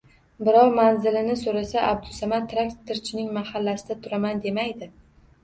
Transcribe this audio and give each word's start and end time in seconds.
Birov 0.45 0.69
manzilini 0.77 1.35
so‘rasa, 1.41 1.83
«Abdusamad 1.89 2.49
traktorchining 2.55 3.29
mahallasida 3.37 4.01
turaman», 4.09 4.43
demaydi. 4.49 4.91